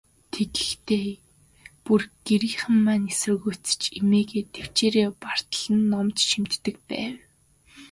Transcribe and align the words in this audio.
Тэгэхдээ, 0.33 1.07
бүр 1.83 2.01
гэрийнхэн 2.25 2.75
маань 2.85 3.07
эсэргүүцэж, 3.13 3.81
эмээгээ 3.99 4.43
тэвчээрээ 4.55 5.09
бартал 5.23 5.67
нь 5.75 5.87
номд 5.91 6.17
шимтдэг 6.29 6.75
байв. 6.87 7.15